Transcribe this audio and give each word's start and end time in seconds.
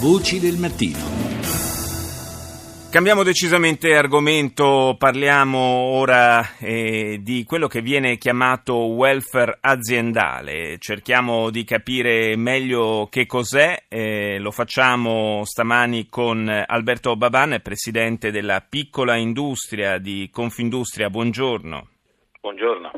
Voci 0.00 0.40
del 0.40 0.56
mattino. 0.56 0.96
Cambiamo 2.90 3.22
decisamente 3.22 3.94
argomento, 3.94 4.96
parliamo 4.98 5.58
ora 5.58 6.56
eh, 6.56 7.18
di 7.20 7.44
quello 7.44 7.66
che 7.68 7.82
viene 7.82 8.16
chiamato 8.16 8.76
welfare 8.76 9.58
aziendale, 9.60 10.78
cerchiamo 10.78 11.50
di 11.50 11.64
capire 11.64 12.34
meglio 12.36 13.08
che 13.10 13.26
cos'è, 13.26 13.84
eh, 13.88 14.38
lo 14.38 14.50
facciamo 14.50 15.42
stamani 15.44 16.08
con 16.08 16.48
Alberto 16.48 17.14
Baban, 17.16 17.60
presidente 17.62 18.30
della 18.30 18.64
piccola 18.66 19.16
industria 19.16 19.98
di 19.98 20.30
Confindustria, 20.32 21.10
buongiorno. 21.10 21.88
Buongiorno. 22.40 22.90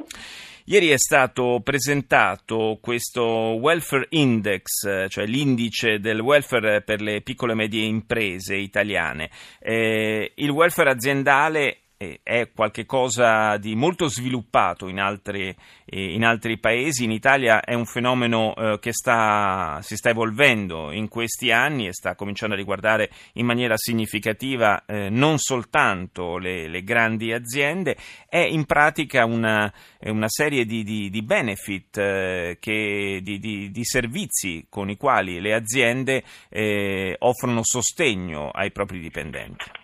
Ieri 0.67 0.91
è 0.91 0.99
stato 0.99 1.61
presentato 1.65 2.79
questo 2.81 3.25
Welfare 3.25 4.07
Index, 4.11 5.09
cioè 5.09 5.27
l'indice 5.27 5.99
del 5.99 6.21
welfare 6.21 6.83
per 6.83 7.01
le 7.01 7.21
piccole 7.21 7.53
e 7.53 7.57
medie 7.57 7.85
imprese 7.85 8.55
italiane. 8.55 9.31
Eh, 9.59 10.33
il 10.37 10.51
welfare 10.51 10.91
aziendale 10.91 11.82
è 12.23 12.51
qualcosa 12.55 13.57
di 13.57 13.75
molto 13.75 14.09
sviluppato 14.09 14.89
in 14.89 14.99
altri, 14.99 15.55
in 15.87 16.25
altri, 16.25 16.59
paesi. 16.59 17.05
In 17.05 17.11
Italia 17.11 17.61
è 17.61 17.75
un 17.75 17.87
fenomeno 17.87 18.55
eh, 18.55 18.79
che 18.81 18.93
sta, 18.93 19.79
si 19.83 19.97
sta 19.97 20.11
evolvendo 20.11 20.91
in 20.93 21.09
questi 21.09 21.51
anni 21.51 21.87
e 21.87 21.93
sta 21.93 22.15
cominciando 22.15 22.55
a 22.55 22.59
riguardare 22.59 23.11
in 23.35 23.47
maniera 23.47 23.77
significativa 23.77 24.85
eh, 24.87 25.09
non 25.11 25.39
soltanto 25.39 26.39
le, 26.39 26.69
le, 26.69 26.83
grandi 26.83 27.33
aziende, 27.33 27.97
è 28.29 28.39
in 28.39 28.65
pratica 28.65 29.25
una, 29.25 29.73
una 30.01 30.29
serie 30.29 30.65
di, 30.65 30.83
di, 30.83 31.11
di 31.11 31.23
benefit, 31.23 31.99
eh, 31.99 32.57
che, 32.61 33.21
di, 33.23 33.39
di, 33.39 33.85
servizi 33.85 34.67
con 34.69 34.91
i 34.91 34.97
quali 34.97 35.41
le 35.41 35.55
aziende 35.55 36.23
eh, 36.49 37.17
offrono 37.19 37.61
sostegno 37.63 38.51
ai 38.51 38.71
propri 38.71 39.01
dipendenti. 39.01 39.82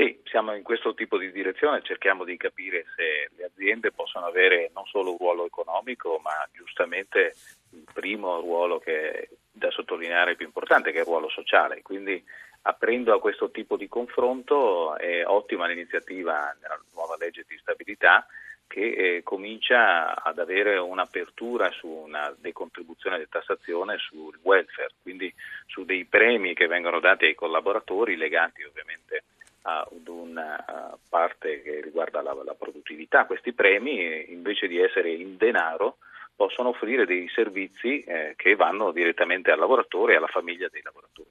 Sì, 0.00 0.18
siamo 0.24 0.54
in 0.54 0.62
questo 0.62 0.94
tipo 0.94 1.18
di 1.18 1.30
direzione, 1.30 1.82
cerchiamo 1.82 2.24
di 2.24 2.38
capire 2.38 2.86
se 2.96 3.28
le 3.36 3.44
aziende 3.44 3.92
possono 3.92 4.24
avere 4.24 4.70
non 4.72 4.86
solo 4.86 5.10
un 5.10 5.18
ruolo 5.18 5.44
economico, 5.44 6.18
ma 6.24 6.32
giustamente 6.54 7.34
il 7.72 7.84
primo 7.92 8.40
ruolo 8.40 8.78
che 8.78 9.10
è 9.10 9.28
da 9.52 9.70
sottolineare 9.70 10.36
più 10.36 10.46
importante, 10.46 10.90
che 10.90 10.96
è 10.96 11.00
il 11.00 11.06
ruolo 11.06 11.28
sociale. 11.28 11.82
Quindi 11.82 12.24
aprendo 12.62 13.12
a 13.12 13.20
questo 13.20 13.50
tipo 13.50 13.76
di 13.76 13.88
confronto 13.88 14.96
è 14.96 15.22
ottima 15.26 15.66
l'iniziativa 15.66 16.56
nella 16.62 16.80
nuova 16.94 17.16
legge 17.18 17.44
di 17.46 17.58
stabilità 17.58 18.26
che 18.66 19.16
eh, 19.16 19.22
comincia 19.22 20.14
ad 20.22 20.38
avere 20.38 20.78
un'apertura 20.78 21.70
su 21.72 21.88
una 21.88 22.34
decontribuzione 22.38 23.18
di 23.18 23.28
tassazione 23.28 23.98
sul 23.98 24.38
welfare, 24.40 24.92
quindi 25.02 25.30
su 25.66 25.84
dei 25.84 26.06
premi 26.06 26.54
che 26.54 26.68
vengono 26.68 27.00
dati 27.00 27.26
ai 27.26 27.34
collaboratori 27.34 28.16
legati 28.16 28.62
ovviamente 28.62 29.24
ad 29.62 30.08
una 30.08 30.98
parte 31.08 31.62
che 31.62 31.80
riguarda 31.82 32.22
la, 32.22 32.34
la 32.44 32.54
produttività. 32.54 33.26
Questi 33.26 33.52
premi, 33.52 34.30
invece 34.32 34.66
di 34.66 34.78
essere 34.78 35.12
in 35.12 35.36
denaro, 35.36 35.98
possono 36.34 36.70
offrire 36.70 37.04
dei 37.04 37.28
servizi 37.34 38.00
eh, 38.00 38.32
che 38.36 38.54
vanno 38.54 38.92
direttamente 38.92 39.50
al 39.50 39.58
lavoratore 39.58 40.14
e 40.14 40.16
alla 40.16 40.26
famiglia 40.26 40.68
dei 40.70 40.80
lavoratori. 40.82 41.28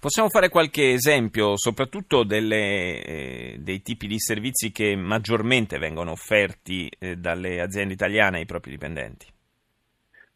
Possiamo 0.00 0.28
fare 0.28 0.48
qualche 0.48 0.90
esempio, 0.90 1.56
soprattutto 1.56 2.24
delle, 2.24 3.04
eh, 3.04 3.56
dei 3.60 3.82
tipi 3.82 4.08
di 4.08 4.18
servizi 4.18 4.72
che 4.72 4.96
maggiormente 4.96 5.78
vengono 5.78 6.10
offerti 6.10 6.90
eh, 6.98 7.14
dalle 7.14 7.60
aziende 7.60 7.94
italiane 7.94 8.38
ai 8.38 8.44
propri 8.44 8.72
dipendenti? 8.72 9.26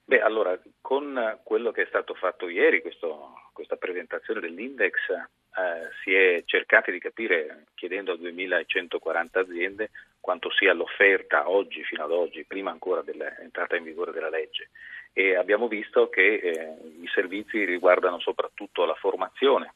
Beh, 0.05 0.21
allora, 0.21 0.57
con 0.87 1.41
quello 1.43 1.73
che 1.73 1.83
è 1.83 1.87
stato 1.87 2.15
fatto 2.15 2.49
ieri, 2.49 2.81
questo, 2.81 3.33
questa 3.53 3.75
presentazione 3.75 4.39
dell'index, 4.39 4.95
eh, 5.11 5.91
si 6.05 6.15
è 6.15 6.45
cercato 6.47 6.93
di 6.93 7.01
capire, 7.01 7.65
chiedendo 7.75 8.13
a 8.13 8.17
2140 8.17 9.41
aziende, 9.41 9.91
quanto 10.21 10.49
sia 10.53 10.73
l'offerta 10.75 11.51
oggi, 11.51 11.83
fino 11.83 12.05
ad 12.05 12.13
oggi, 12.13 12.45
prima 12.45 12.71
ancora 12.71 13.03
dell'entrata 13.03 13.75
in 13.75 13.83
vigore 13.83 14.13
della 14.13 14.29
legge. 14.29 14.71
E 15.13 15.35
abbiamo 15.35 15.67
visto 15.67 16.09
che 16.09 16.37
eh, 16.37 16.77
i 17.01 17.09
servizi 17.13 17.65
riguardano 17.65 18.21
soprattutto 18.21 18.85
la 18.85 18.95
formazione, 18.95 19.75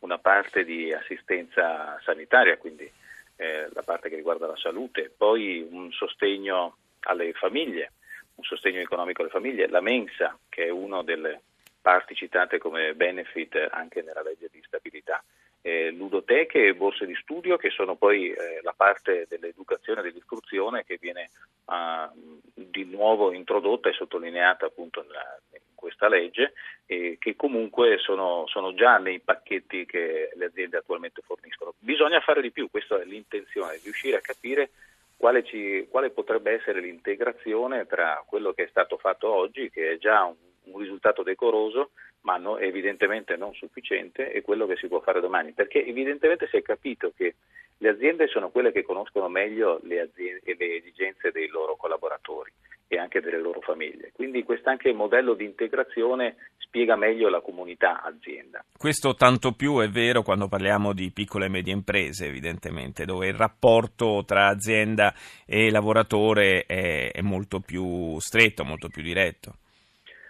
una 0.00 0.18
parte 0.18 0.64
di 0.64 0.92
assistenza 0.92 2.00
sanitaria, 2.02 2.58
quindi 2.58 2.90
eh, 3.36 3.68
la 3.72 3.82
parte 3.82 4.08
che 4.08 4.16
riguarda 4.16 4.48
la 4.48 4.56
salute, 4.56 5.08
poi 5.16 5.64
un 5.70 5.92
sostegno 5.92 6.78
alle 7.02 7.32
famiglie, 7.34 7.92
un 8.38 8.44
sostegno 8.44 8.80
economico 8.80 9.22
alle 9.22 9.30
famiglie, 9.30 9.68
la 9.68 9.80
mensa, 9.80 10.38
che 10.48 10.66
è 10.66 10.70
una 10.70 11.02
delle 11.02 11.40
parti 11.80 12.14
citate 12.14 12.58
come 12.58 12.94
benefit 12.94 13.68
anche 13.70 14.02
nella 14.02 14.22
legge 14.22 14.48
di 14.50 14.62
stabilità. 14.64 15.22
Eh, 15.60 15.90
ludoteche 15.90 16.68
e 16.68 16.74
borse 16.74 17.04
di 17.04 17.16
studio 17.16 17.56
che 17.56 17.70
sono 17.70 17.96
poi 17.96 18.30
eh, 18.30 18.60
la 18.62 18.72
parte 18.76 19.26
dell'educazione 19.28 20.00
e 20.00 20.02
dell'istruzione 20.04 20.84
che 20.84 20.98
viene 21.00 21.30
uh, 21.64 22.40
di 22.54 22.84
nuovo 22.84 23.32
introdotta 23.32 23.88
e 23.88 23.92
sottolineata 23.92 24.66
appunto 24.66 25.02
nella, 25.02 25.40
in 25.54 25.74
questa 25.74 26.08
legge 26.08 26.52
e 26.86 27.16
che 27.18 27.34
comunque 27.34 27.98
sono, 27.98 28.44
sono, 28.46 28.72
già 28.72 28.98
nei 28.98 29.18
pacchetti 29.18 29.84
che 29.84 30.30
le 30.34 30.44
aziende 30.44 30.76
attualmente 30.76 31.22
forniscono. 31.22 31.74
Bisogna 31.80 32.20
fare 32.20 32.40
di 32.40 32.52
più, 32.52 32.70
questa 32.70 33.00
è 33.00 33.04
l'intenzione, 33.04 33.80
riuscire 33.82 34.16
a 34.16 34.20
capire 34.20 34.70
quale, 35.18 35.44
ci, 35.44 35.86
quale 35.90 36.10
potrebbe 36.10 36.52
essere 36.52 36.80
l'integrazione 36.80 37.86
tra 37.86 38.24
quello 38.26 38.54
che 38.54 38.64
è 38.64 38.68
stato 38.68 38.96
fatto 38.96 39.30
oggi, 39.30 39.68
che 39.68 39.92
è 39.92 39.98
già 39.98 40.24
un 40.24 40.36
un 40.70 40.80
risultato 40.80 41.22
decoroso, 41.22 41.90
ma 42.22 42.36
no, 42.36 42.58
evidentemente 42.58 43.36
non 43.36 43.54
sufficiente, 43.54 44.32
e 44.32 44.42
quello 44.42 44.66
che 44.66 44.76
si 44.76 44.86
può 44.86 45.00
fare 45.00 45.20
domani, 45.20 45.52
perché 45.52 45.84
evidentemente 45.84 46.46
si 46.48 46.56
è 46.56 46.62
capito 46.62 47.12
che 47.16 47.36
le 47.78 47.88
aziende 47.88 48.26
sono 48.26 48.50
quelle 48.50 48.72
che 48.72 48.82
conoscono 48.82 49.28
meglio 49.28 49.78
le, 49.82 50.00
aziende, 50.00 50.40
le 50.44 50.76
esigenze 50.76 51.30
dei 51.30 51.46
loro 51.48 51.76
collaboratori 51.76 52.52
e 52.88 52.98
anche 52.98 53.20
delle 53.20 53.38
loro 53.38 53.60
famiglie. 53.60 54.10
Quindi 54.12 54.42
questo 54.42 54.70
anche 54.70 54.92
modello 54.92 55.34
di 55.34 55.44
integrazione 55.44 56.36
spiega 56.56 56.96
meglio 56.96 57.28
la 57.28 57.40
comunità 57.40 58.02
azienda. 58.02 58.64
Questo 58.76 59.14
tanto 59.14 59.52
più 59.52 59.78
è 59.78 59.88
vero 59.88 60.22
quando 60.22 60.48
parliamo 60.48 60.92
di 60.92 61.12
piccole 61.12 61.46
e 61.46 61.50
medie 61.50 61.72
imprese, 61.72 62.26
evidentemente, 62.26 63.04
dove 63.04 63.28
il 63.28 63.34
rapporto 63.34 64.24
tra 64.26 64.46
azienda 64.48 65.14
e 65.46 65.70
lavoratore 65.70 66.64
è, 66.66 67.12
è 67.12 67.20
molto 67.20 67.60
più 67.60 68.18
stretto, 68.18 68.64
molto 68.64 68.88
più 68.88 69.02
diretto 69.02 69.54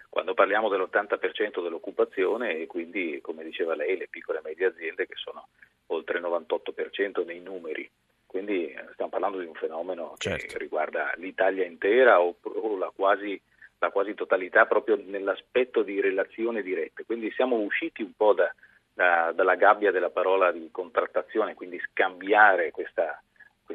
quando 0.09 0.33
parliamo 0.33 0.69
dell'80% 0.69 1.61
dell'occupazione 1.61 2.57
e 2.57 2.65
quindi, 2.65 3.19
come 3.21 3.43
diceva 3.43 3.75
lei, 3.75 3.95
le 3.95 4.07
piccole 4.09 4.39
e 4.39 4.41
medie 4.43 4.65
aziende 4.65 5.05
che 5.05 5.13
sono 5.15 5.49
oltre 5.87 6.17
il 6.17 6.25
98% 6.25 7.25
nei 7.25 7.39
numeri. 7.39 7.89
Quindi 8.29 8.67
eh, 8.67 8.85
stiamo 8.93 9.09
parlando 9.09 9.39
di 9.39 9.47
un 9.47 9.55
fenomeno 9.55 10.13
certo. 10.17 10.45
che 10.45 10.59
riguarda 10.59 11.11
l'Italia 11.15 11.65
intera 11.65 12.21
o, 12.21 12.35
o 12.43 12.77
la, 12.77 12.91
quasi, 12.95 13.41
la, 13.79 13.89
quasi, 13.89 14.13
totalità 14.13 14.67
proprio 14.67 15.01
nell'aspetto 15.03 15.81
di 15.81 15.99
relazione 15.99 16.61
dirette. 16.61 17.05
Quindi 17.05 17.31
siamo 17.31 17.55
usciti 17.55 18.03
un 18.03 18.11
po' 18.15 18.33
da, 18.33 18.53
da, 18.93 19.31
dalla 19.33 19.55
gabbia 19.55 19.89
della 19.89 20.11
parola 20.11 20.51
di 20.51 20.69
contrattazione, 20.71 21.55
quindi 21.55 21.81
scambiare 21.89 22.69
questa 22.69 23.19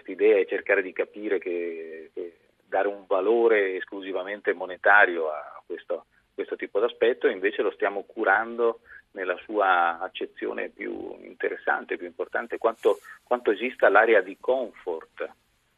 idea 0.04 0.36
e 0.36 0.46
cercare 0.46 0.82
di 0.82 0.92
capire 0.92 1.38
che, 1.38 2.10
che 2.14 2.36
dare 2.64 2.86
un 2.86 3.06
valore 3.08 3.74
esclusivamente 3.74 4.52
monetario 4.52 5.30
a 5.30 5.62
questo, 5.66 6.06
questo 6.32 6.54
tipo 6.54 6.78
di 6.78 6.84
aspetto 6.84 7.26
e 7.26 7.32
invece 7.32 7.62
lo 7.62 7.72
stiamo 7.72 8.04
curando 8.04 8.80
nella 9.14 9.36
sua 9.44 9.98
accezione 10.00 10.68
più 10.68 11.16
interessante, 11.22 11.96
più 11.96 12.06
importante, 12.06 12.58
quanto, 12.58 12.98
quanto 13.22 13.50
esista 13.50 13.88
l'area 13.88 14.20
di 14.20 14.36
comfort 14.38 15.28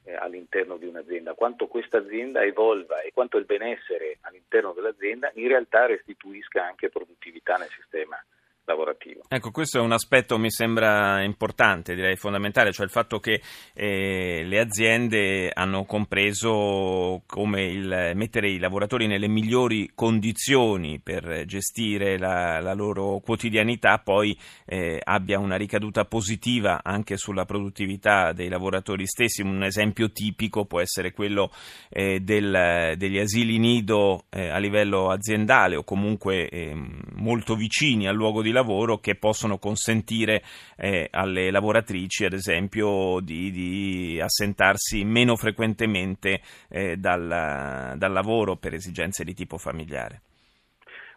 eh, 0.04 0.14
all'interno 0.14 0.76
di 0.76 0.86
un'azienda, 0.86 1.34
quanto 1.34 1.66
questa 1.66 1.98
azienda 1.98 2.42
evolva 2.42 3.00
e 3.00 3.12
quanto 3.12 3.38
il 3.38 3.44
benessere 3.44 4.18
all'interno 4.22 4.72
dell'azienda 4.72 5.30
in 5.34 5.48
realtà 5.48 5.86
restituisca 5.86 6.64
anche 6.64 6.88
produttività 6.88 7.56
nel 7.56 7.70
sistema 7.70 8.22
lavorativo. 8.66 9.22
Ecco, 9.28 9.50
questo 9.50 9.78
è 9.78 9.80
un 9.80 9.92
aspetto 9.92 10.38
mi 10.38 10.50
sembra 10.50 11.22
importante, 11.22 11.94
direi 11.94 12.16
fondamentale, 12.16 12.72
cioè 12.72 12.84
il 12.84 12.90
fatto 12.90 13.18
che 13.18 13.40
eh, 13.72 14.42
le 14.44 14.58
aziende 14.60 15.50
hanno 15.52 15.84
compreso 15.84 17.22
come 17.26 17.64
il, 17.64 18.12
mettere 18.14 18.50
i 18.50 18.58
lavoratori 18.58 19.06
nelle 19.06 19.28
migliori 19.28 19.90
condizioni 19.94 21.00
per 21.00 21.44
gestire 21.46 22.18
la, 22.18 22.60
la 22.60 22.74
loro 22.74 23.20
quotidianità 23.24 23.98
poi 23.98 24.36
eh, 24.66 25.00
abbia 25.02 25.38
una 25.38 25.56
ricaduta 25.56 26.04
positiva 26.04 26.80
anche 26.82 27.16
sulla 27.16 27.44
produttività 27.44 28.32
dei 28.32 28.48
lavoratori 28.48 29.06
stessi. 29.06 29.42
Un 29.42 29.62
esempio 29.62 30.10
tipico 30.10 30.64
può 30.64 30.80
essere 30.80 31.12
quello 31.12 31.50
eh, 31.88 32.20
del, 32.20 32.94
degli 32.96 33.18
asili 33.18 33.58
nido 33.58 34.24
eh, 34.30 34.48
a 34.48 34.58
livello 34.58 35.10
aziendale 35.10 35.76
o 35.76 35.84
comunque 35.84 36.48
ehm, 36.48 37.00
molto 37.14 37.54
vicini 37.54 38.08
al 38.08 38.14
luogo 38.14 38.42
di 38.42 38.50
lavoro 38.50 38.55
che 38.98 39.16
possono 39.16 39.58
consentire 39.58 40.42
eh, 40.76 41.08
alle 41.10 41.50
lavoratrici, 41.50 42.24
ad 42.24 42.32
esempio, 42.32 43.20
di, 43.20 43.50
di 43.50 44.20
assentarsi 44.20 45.04
meno 45.04 45.36
frequentemente 45.36 46.40
eh, 46.68 46.96
dal, 46.96 47.94
dal 47.96 48.12
lavoro 48.12 48.56
per 48.56 48.74
esigenze 48.74 49.24
di 49.24 49.34
tipo 49.34 49.58
familiare. 49.58 50.20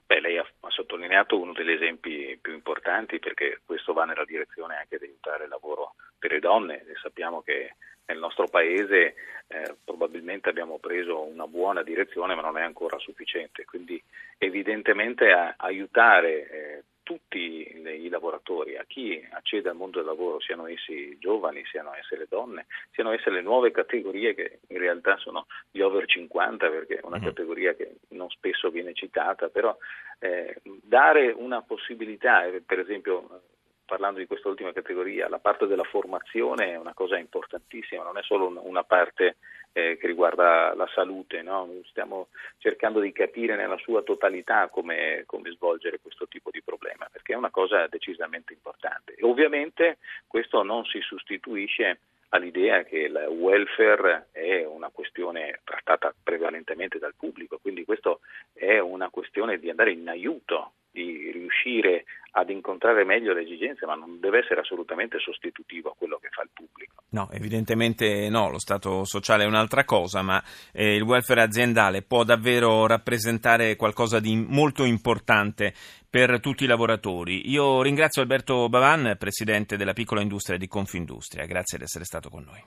Beh, 0.05 0.21
lei 0.21 0.37
ha 0.37 0.45
sottolineato 0.69 1.39
uno 1.39 1.53
degli 1.53 1.71
esempi 1.71 2.37
più 2.41 2.53
importanti 2.53 3.19
perché 3.19 3.61
questo 3.63 3.93
va 3.93 4.05
nella 4.05 4.25
direzione 4.25 4.77
anche 4.77 4.97
di 4.97 5.05
aiutare 5.05 5.43
il 5.43 5.49
lavoro 5.49 5.93
per 6.17 6.31
le 6.31 6.39
donne 6.39 6.81
e 6.87 6.95
sappiamo 7.01 7.41
che 7.41 7.75
nel 8.05 8.17
nostro 8.17 8.47
paese 8.47 9.13
eh, 9.47 9.75
probabilmente 9.83 10.49
abbiamo 10.49 10.79
preso 10.79 11.21
una 11.21 11.45
buona 11.45 11.83
direzione 11.83 12.33
ma 12.33 12.41
non 12.41 12.57
è 12.57 12.63
ancora 12.63 12.97
sufficiente, 12.97 13.65
quindi 13.65 14.01
evidentemente 14.37 15.31
aiutare 15.57 16.49
eh, 16.49 16.83
tutti 17.09 17.81
i 17.83 18.07
lavoratori, 18.07 18.77
a 18.77 18.83
chi 18.85 19.19
accede 19.31 19.67
al 19.67 19.75
mondo 19.75 19.97
del 19.97 20.05
lavoro, 20.05 20.39
siano 20.39 20.67
essi 20.67 21.17
giovani, 21.17 21.65
siano 21.65 21.91
esse 21.95 22.15
le 22.15 22.27
donne, 22.29 22.67
siano 22.91 23.09
esse 23.09 23.31
le 23.31 23.41
nuove 23.41 23.71
categorie 23.71 24.35
che 24.35 24.59
in 24.67 24.77
realtà 24.77 25.17
sono 25.17 25.47
gli 25.71 25.79
over 25.79 26.05
50 26.05 26.69
perché 26.69 26.97
è 26.97 26.99
una 27.01 27.17
mm-hmm. 27.17 27.25
categoria 27.25 27.73
che 27.73 27.95
non 28.09 28.29
spesso 28.29 28.69
viene 28.69 28.93
citata, 28.93 29.49
però 29.49 29.75
eh, 30.19 30.61
dare 30.83 31.31
una 31.35 31.63
possibilità, 31.63 32.45
eh, 32.45 32.61
per 32.61 32.77
esempio 32.77 33.41
parlando 33.85 34.19
di 34.19 34.27
questa 34.27 34.49
ultima 34.49 34.71
categoria, 34.71 35.27
la 35.27 35.39
parte 35.39 35.65
della 35.65 35.83
formazione 35.85 36.73
è 36.73 36.77
una 36.77 36.93
cosa 36.93 37.17
importantissima, 37.17 38.03
non 38.03 38.19
è 38.19 38.21
solo 38.21 38.53
una 38.61 38.83
parte 38.83 39.37
eh, 39.79 39.97
che 39.97 40.07
riguarda 40.07 40.73
la 40.75 40.87
salute, 40.93 41.41
no? 41.41 41.69
stiamo 41.87 42.27
cercando 42.57 42.99
di 42.99 43.11
capire 43.11 43.55
nella 43.55 43.77
sua 43.77 44.01
totalità 44.01 44.67
come, 44.67 45.23
come, 45.25 45.51
svolgere 45.51 45.99
questo 46.01 46.27
tipo 46.27 46.49
di 46.51 46.61
problema, 46.61 47.07
perché 47.11 47.33
è 47.33 47.37
una 47.37 47.49
cosa 47.49 47.87
decisamente 47.87 48.53
importante. 48.53 49.15
E 49.15 49.23
ovviamente 49.23 49.97
questo 50.27 50.63
non 50.63 50.83
si 50.85 50.99
sostituisce 51.01 51.99
all'idea 52.29 52.83
che 52.83 52.99
il 52.99 53.27
welfare 53.29 54.27
è 54.31 54.63
una 54.65 54.89
questione 54.89 55.61
trattata 55.63 56.13
prevalentemente 56.21 56.99
dal 56.99 57.15
pubblico, 57.15 57.57
quindi 57.59 57.85
questo 57.85 58.19
è 58.53 58.77
una 58.79 59.09
questione 59.09 59.57
di 59.57 59.69
andare 59.69 59.91
in 59.91 60.07
aiuto 60.07 60.73
di 60.91 61.31
riuscire 61.31 62.05
ad 62.31 62.49
incontrare 62.49 63.03
meglio 63.03 63.33
le 63.33 63.41
esigenze, 63.41 63.85
ma 63.85 63.95
non 63.95 64.19
deve 64.19 64.39
essere 64.39 64.61
assolutamente 64.61 65.17
sostitutivo 65.19 65.89
a 65.89 65.95
quello 65.97 66.19
che 66.21 66.29
fa 66.29 66.43
il 66.43 66.49
pubblico. 66.53 67.03
No, 67.09 67.29
evidentemente 67.31 68.29
no, 68.29 68.49
lo 68.49 68.59
Stato 68.59 69.03
sociale 69.03 69.43
è 69.43 69.47
un'altra 69.47 69.83
cosa, 69.83 70.21
ma 70.21 70.41
eh, 70.71 70.95
il 70.95 71.01
welfare 71.01 71.41
aziendale 71.41 72.03
può 72.03 72.23
davvero 72.23 72.85
rappresentare 72.85 73.75
qualcosa 73.75 74.19
di 74.19 74.35
molto 74.35 74.83
importante 74.83 75.73
per 76.07 76.39
tutti 76.39 76.65
i 76.65 76.67
lavoratori. 76.67 77.49
Io 77.49 77.81
ringrazio 77.81 78.21
Alberto 78.21 78.69
Bavan, 78.69 79.15
presidente 79.17 79.77
della 79.77 79.93
piccola 79.93 80.21
industria 80.21 80.57
di 80.57 80.67
Confindustria, 80.67 81.45
grazie 81.45 81.77
di 81.77 81.83
essere 81.83 82.03
stato 82.03 82.29
con 82.29 82.43
noi. 82.43 82.63